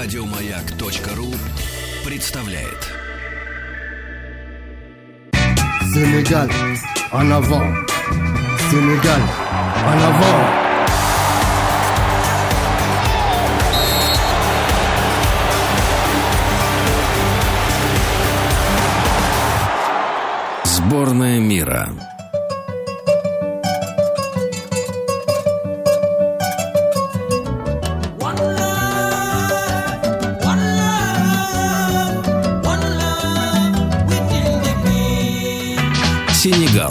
[0.00, 1.28] Радиомаяк.ру
[2.06, 2.82] представляет.
[5.92, 6.48] Sénégal,
[7.12, 7.70] en avant.
[8.70, 9.20] Sénégal,
[9.84, 10.69] en avant.
[36.70, 36.90] Сенегал.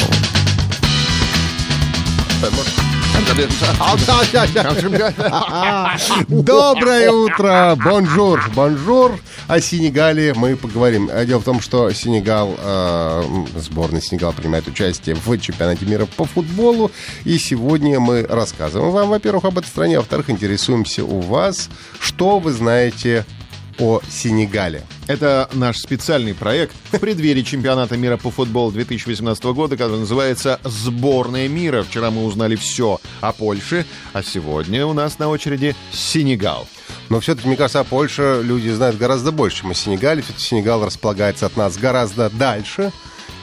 [6.27, 7.77] Доброе утро!
[7.81, 8.41] Bonjour!
[8.53, 9.17] Bonjour!
[9.47, 11.09] О Сенегале мы поговорим.
[11.25, 13.23] Дело в том, что Сенегал, э,
[13.55, 16.91] сборная Сенегал принимает участие в чемпионате мира по футболу.
[17.23, 21.69] И сегодня мы рассказываем вам, во-первых, об этой стране, а во-вторых, интересуемся у вас,
[22.01, 23.25] что вы знаете
[23.77, 24.83] о Сенегале.
[25.09, 31.47] Это наш специальный проект в преддверии чемпионата мира по футболу 2018 года, который называется «Сборная
[31.47, 31.81] мира».
[31.81, 36.67] Вчера мы узнали все о Польше, а сегодня у нас на очереди Сенегал.
[37.09, 40.21] Но все-таки, мне кажется, о Польше люди знают гораздо больше, чем о Сенегале.
[40.21, 42.91] Все-таки Сенегал располагается от нас гораздо дальше.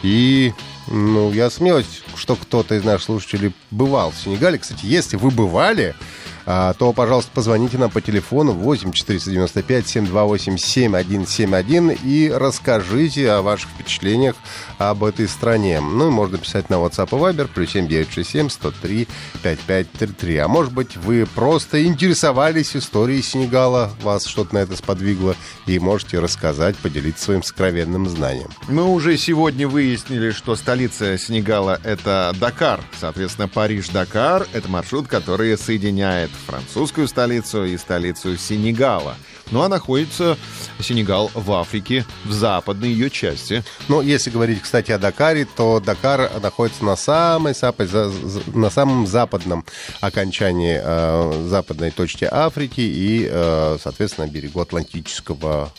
[0.04, 0.52] И,
[0.86, 4.58] ну, я сомневаюсь, что кто-то из наших слушателей бывал в Сенегале.
[4.58, 5.96] Кстати, если вы бывали,
[6.46, 14.36] то, пожалуйста, позвоните нам по телефону 8 495 728 7171 и расскажите о ваших впечатлениях
[14.78, 15.80] об этой стране.
[15.80, 19.08] Ну, и можно писать на WhatsApp и Viber, плюс 7 967 103
[19.42, 20.36] 5533.
[20.36, 25.34] А может быть, вы просто интересовались историей Сенегала, вас что-то на это сподвигло,
[25.66, 28.50] и можете рассказать, поделиться своим сокровенным знанием.
[28.68, 32.80] Мы уже сегодня выяснили, что столица Сенегала— это Дакар.
[32.98, 39.16] Соответственно, Париж-Дакар— это маршрут, который соединяет французскую столицу и столицу Сенегала.
[39.50, 40.36] Ну а находится
[40.80, 43.62] Сенегал в Африке, в западной ее части.
[43.88, 47.54] Но если говорить, кстати, о Дакаре, то Дакар находится на самой,
[48.54, 49.64] на самом западном
[50.00, 55.72] окончании э, западной точки Африки и, э, соответственно, берегу Атлантического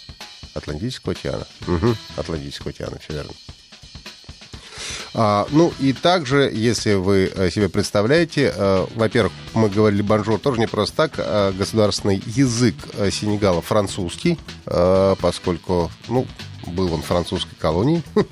[0.53, 1.45] Атлантического океана.
[1.67, 3.31] Мгм, Атлантического океана, все верно.
[5.19, 10.59] А, ну и также, если вы э, себе представляете, э, во-первых, мы говорили bonjour тоже
[10.59, 14.37] не просто так, а государственный язык э, Сенегала французский,
[15.19, 16.27] поскольку, ну,
[16.67, 18.03] был он французской колонией.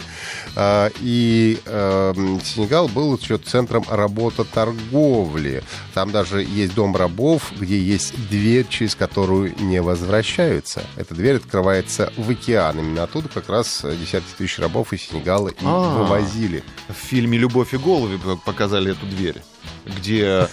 [0.57, 2.13] А, И э,
[2.46, 5.63] Сенегал был еще центром работы-торговли.
[5.94, 10.84] Там даже есть дом рабов, где есть дверь, через которую не возвращаются.
[10.96, 12.79] Эта дверь открывается в океан.
[12.79, 15.97] Именно оттуда как раз десятки тысяч рабов из Сенегала и А.
[15.97, 16.63] вывозили.
[16.88, 19.41] В фильме «Любовь и голуби» показали эту дверь,
[19.85, 20.47] где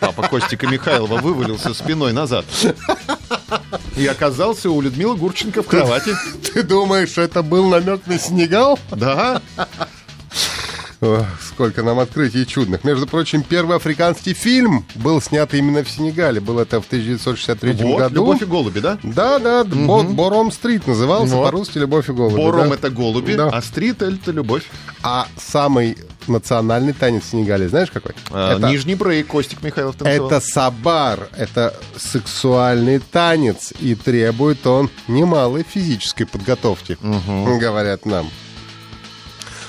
[0.00, 2.46] папа Костика Михайлова вывалился спиной назад.
[3.96, 6.16] И оказался у Людмилы Гурченко в кровати.
[6.52, 8.78] Ты думаешь, это был намек на Сенегал?
[8.90, 9.40] Да,
[11.40, 12.84] сколько нам открытий чудных.
[12.84, 16.40] Между прочим, первый африканский фильм был снят именно в Сенегале.
[16.40, 18.14] Был это в 1963 вот, году.
[18.14, 18.98] «Любовь и голуби», да?
[19.02, 21.44] Да, да, Бо- Бором-стрит назывался Вот.
[21.44, 22.36] по-русски «Любовь и голуби».
[22.36, 22.74] Бором да.
[22.74, 23.48] это голуби, Да.
[23.48, 24.64] а стрит это любовь.
[25.02, 28.12] А самый национальный танец в Сенегале, знаешь какой?
[28.30, 30.28] А, это, Нижний брейк Костик Михайлов танцевал.
[30.28, 38.28] это сабар, это сексуальный танец, и требует он немалой физической подготовки, говорят нам.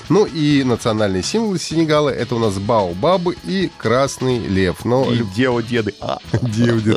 [0.10, 4.86] Ну и национальные символы Сенегала это у нас баобабы и красный лев.
[4.86, 5.94] Но И део-деды.
[6.00, 6.20] А.
[6.42, 6.96] Девди.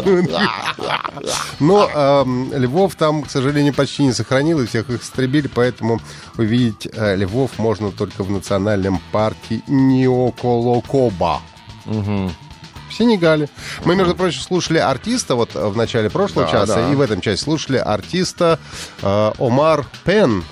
[1.58, 6.00] Но эм, львов там, к сожалению, почти не сохранилось, всех их истребили, поэтому
[6.36, 11.40] увидеть э, львов можно только в национальном парке Ниоколокоба.
[11.84, 13.48] В Сенегале.
[13.84, 16.92] Мы, между прочим, слушали артиста вот э, в начале прошлого Да, часа, да.
[16.92, 18.58] и в этом части слушали артиста
[19.02, 20.42] э, Омар Пен.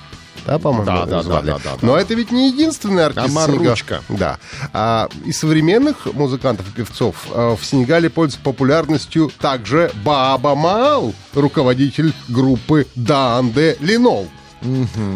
[0.46, 1.46] Да, по-моему, Да, да, звали.
[1.46, 3.70] да, да, да, Но это ведь не единственный артист Омар Сенегала.
[3.70, 4.02] Ручка.
[4.08, 4.38] Да.
[4.72, 12.12] А, из современных музыкантов и певцов э, в Сенегале пользуется популярностью также Баба Маал, руководитель
[12.28, 14.28] группы Данде Линол.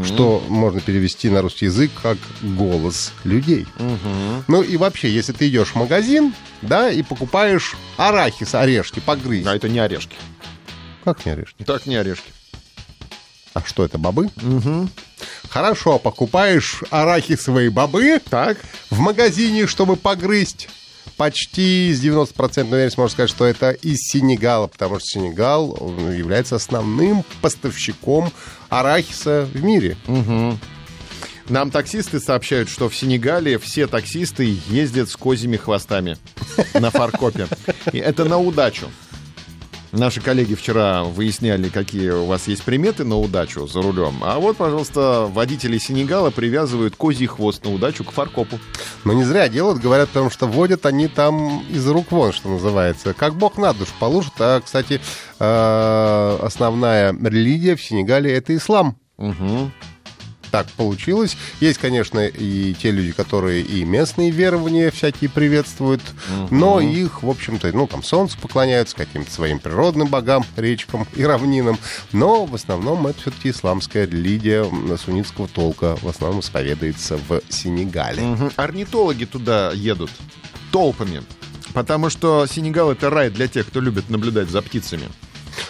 [0.04, 3.66] Что можно перевести на русский язык как голос людей.
[4.49, 9.46] Ну и вообще, если ты идешь в магазин, да, и покупаешь арахис, орешки, погрызть.
[9.46, 10.16] А это не орешки.
[11.04, 11.64] Как не орешки?
[11.64, 12.31] Так не орешки.
[13.54, 14.28] А что это, бобы?
[15.50, 18.58] Хорошо, покупаешь арахисовые бобы Так.
[18.88, 20.69] в магазине, чтобы погрызть.
[21.17, 25.76] Почти с 90% уверенностью можно сказать, что это из Сенегала, потому что Сенегал
[26.17, 28.32] является основным поставщиком
[28.70, 29.97] арахиса в мире.
[31.49, 36.17] Нам таксисты сообщают, что в Сенегале все таксисты ездят с козьими хвостами
[36.75, 37.49] на фаркопе.
[37.93, 38.87] И это на удачу.
[39.92, 44.22] Наши коллеги вчера выясняли, какие у вас есть приметы на удачу за рулем.
[44.22, 48.60] А вот, пожалуйста, водители Сенегала привязывают козий хвост на удачу к фаркопу.
[49.04, 53.14] Но не зря делают, говорят, потому что водят они там из рук вон, что называется.
[53.14, 54.32] Как бог на душу положит.
[54.38, 55.00] А, кстати,
[55.40, 58.96] э, основная религия в Сенегале— это ислам.
[59.19, 59.72] Угу.
[60.50, 61.37] Так получилось.
[61.61, 66.02] Есть, конечно, и те люди, которые и местные верования всякие приветствуют,
[66.50, 71.79] но их, в общем-то, ну, там, солнце поклоняются каким-то своим природным богам, речкам и равнинам.
[72.12, 74.67] Но в основном это все-таки исламская религия
[74.97, 75.97] суннитского толка.
[76.02, 78.23] В основном исповедуется в Сенегале.
[78.23, 78.52] Мгм.
[78.56, 80.11] Орнитологи туда едут
[80.73, 81.23] толпами.
[81.73, 85.08] Потому что Сенегал это рай для тех, кто любит наблюдать за птицами.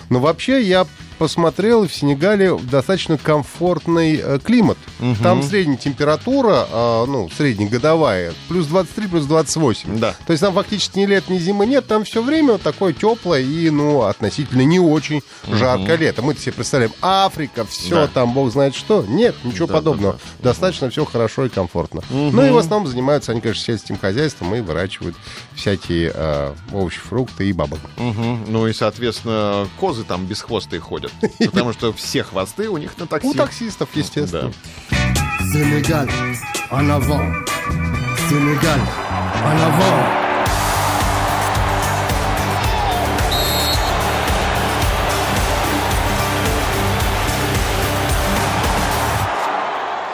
[0.09, 0.87] Но вообще я
[1.21, 4.79] посмотрел, в Сенегале достаточно комфортный э, климат.
[5.23, 9.99] Там средняя температура, э, ну, среднегодовая, плюс 23, плюс 28.
[9.99, 10.15] Да.
[10.27, 13.43] То есть там фактически ни лет, ни зимы нет, там все время вот такое теплое
[13.43, 16.23] и, ну, относительно не очень жаркое лето.
[16.23, 18.07] Мы-то себе представляем, Африка, все Да.
[18.09, 19.05] там, бог знает что.
[19.07, 20.13] Нет, ничего Да, подобного.
[20.15, 20.45] да, да.
[20.51, 22.01] Достаточно все хорошо и комфортно.
[22.09, 25.17] Ну и в основном занимаются они, конечно, сельским хозяйством и выращивают
[25.55, 27.81] всякие э, овощи, фрукты и бабок.
[27.99, 28.45] Мгм.
[28.49, 31.10] Ну и, соответственно, козы там бесхвостые ходят.
[31.39, 33.29] Потому что все хвосты у них на такси.
[33.29, 34.53] У таксистов, естественно.
[36.71, 37.35] Avant.
[38.29, 38.79] Sénégal,
[39.45, 40.31] en avant.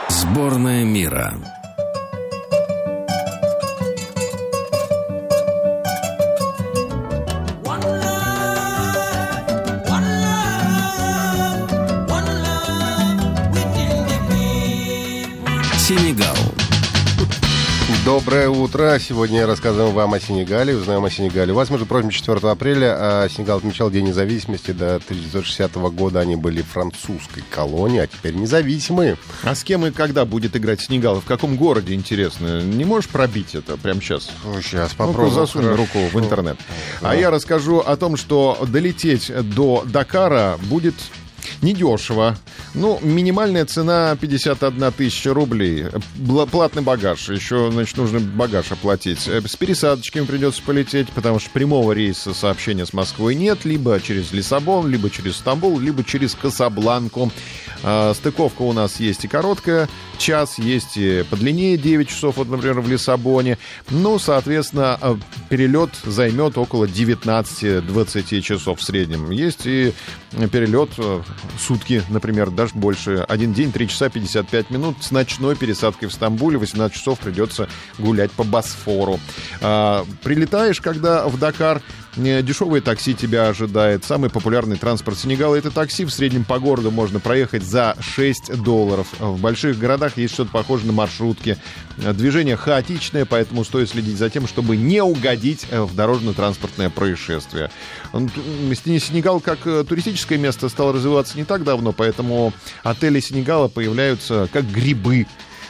[0.08, 1.34] Сборная мира.
[18.06, 19.00] Доброе утро.
[19.00, 21.52] Сегодня рассказываем вам о Сенегале, узнаем о Сенегале.
[21.52, 24.70] У вас, между прочим, 4 апреля а Сенегал отмечал День независимости.
[24.70, 29.16] До 1960 года они были французской колонией, а теперь независимые.
[29.42, 31.20] А с кем и когда будет играть Сенегал?
[31.20, 32.62] В каком городе, интересно?
[32.62, 34.30] Не можешь пробить это прямо сейчас?
[34.62, 35.34] Сейчас Ну-ка, попробуем.
[35.34, 35.82] засунь Хорошо.
[35.82, 36.58] руку в интернет.
[37.02, 40.94] А я расскажу о том, что долететь до Дакара будет
[41.62, 42.36] недешево.
[42.74, 45.86] Ну, минимальная цена 51 тысяча рублей.
[46.50, 47.28] Платный багаж.
[47.28, 49.26] Еще, значит, нужно багаж оплатить.
[49.28, 53.64] Э, С пересадочками придется полететь, потому что прямого рейса сообщения с Москвой нет.
[53.64, 57.30] Либо через Лиссабон, либо через Стамбул, либо через Касабланку.
[57.82, 59.88] А, Стыковка у нас есть и короткая,
[60.18, 63.58] час, есть и подлиннее 9 часов, вот, например, в Лиссабоне.
[63.90, 65.16] Ну, соответственно, э,
[65.48, 69.30] перелет займет около 19-20 часов в среднем.
[69.30, 69.92] Есть и
[70.52, 71.22] перелет э,
[71.58, 73.24] сутки, например, даже больше.
[73.28, 76.58] Один день, 3 часа 55 минут с ночной пересадкой в Стамбуле.
[76.58, 77.68] 18 часов придется
[77.98, 79.20] гулять по Босфору.
[79.60, 81.82] А, Прилетаешь, когда в Дакар,
[82.16, 84.04] дешевое такси тебя ожидает.
[84.04, 86.04] Самый популярный транспорт Сенегала это такси.
[86.04, 89.08] В среднем по городу можно проехать за 6 долларов.
[89.18, 91.58] В больших городах есть что-то похожее на маршрутки.
[91.98, 97.70] Э, Движение хаотичное, поэтому стоит следить за тем, чтобы не угодить э, в дорожно-транспортное происшествие.
[99.06, 102.52] Сенегал как э, туристическое место стал развиваться не так давно, поэтому
[102.82, 105.26] отели Сенегала появляются как грибы.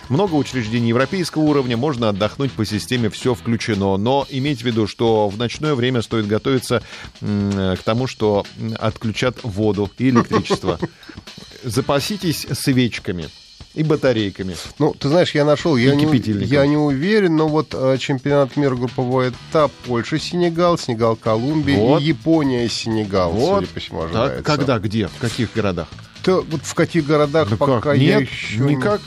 [0.08, 3.97] Много учреждений европейского уровня, можно отдохнуть по системе «все включено».
[3.97, 6.82] Но имейте в виду, что в ночное время стоит готовиться
[7.20, 8.45] к тому, что
[8.78, 10.78] отключат воду и электричество.
[11.64, 13.28] Запаситесь свечками
[13.75, 14.57] и батарейками.
[14.78, 16.07] Ну, ты знаешь, я нашел, я не,
[16.45, 22.00] я не уверен, но вот э, чемпионат мира групповой этап Польша, Сенегал, Сенегал, Колумбия Вот.
[22.00, 23.61] и Япония, Сенегал, Вот.
[23.61, 24.42] судя по всему, Так, ожидается.
[24.45, 25.88] когда, где, в каких городах?
[26.25, 27.99] Да, вот в каких городах Да пока как?
[27.99, 29.00] я Нет, еще никак.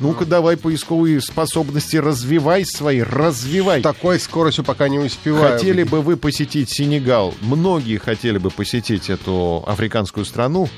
[0.00, 3.80] Ну-ка, давай поисковые способности развивай свои, развивай.
[3.82, 5.52] Такой скоростью пока не успеваю.
[5.54, 7.34] Хотели бы вы посетить Сенегал?
[7.40, 10.68] Многие хотели бы посетить эту африканскую страну.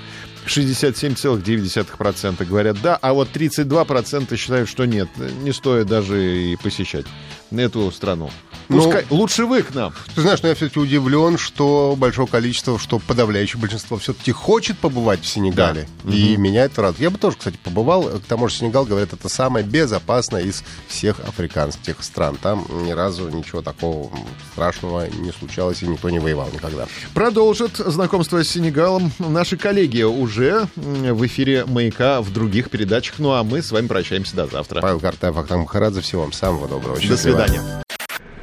[0.46, 5.08] 67,9% говорят да, а вот 32% считают, что нет,
[5.42, 7.06] не стоит даже и посещать
[7.50, 8.30] эту страну.
[8.68, 9.92] Ну, Пускай, лучше вы к нам.
[10.14, 15.22] Ты знаешь, но я все-таки удивлен, что большое количество, что подавляющее большинство все-таки хочет побывать
[15.22, 15.88] в Сенегале.
[16.02, 16.12] Да.
[16.12, 17.00] И меня это радует.
[17.00, 18.04] Я бы тоже, кстати, побывал.
[18.04, 22.36] К тому же Сенегал, говорят, это самое безопасное из всех африканских стран.
[22.42, 24.10] Там ни разу ничего такого
[24.52, 26.86] страшного не случалось, и никто не воевал никогда.
[27.14, 33.14] Продолжат знакомство с Сенегалом наши коллеги уже в эфире «Маяка» в других передачах.
[33.18, 34.80] Ну а мы с вами прощаемся до завтра.
[34.80, 36.00] Павел Картаев, Ахтам Махарадзе.
[36.00, 36.98] Всего вам самого доброго.
[37.00, 37.85] До свидания.